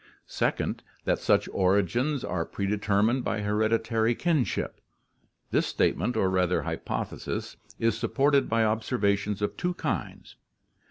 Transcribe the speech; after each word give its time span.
"Second: 0.25 0.81
That 1.05 1.19
such 1.19 1.47
origins 1.53 2.23
are 2.23 2.43
predetermined 2.43 3.23
by 3.23 3.41
hereditary 3.43 4.15
kinship. 4.15 4.81
This 5.51 5.67
statement, 5.67 6.17
or 6.17 6.27
rather 6.27 6.63
hypothesis, 6.63 7.55
is 7.77 7.99
supported 7.99 8.49
by 8.49 8.65
observations 8.65 9.43
of 9.43 9.55
two 9.57 9.75
kinds. 9.75 10.37